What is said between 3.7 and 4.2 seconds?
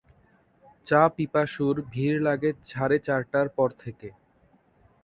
থেকে।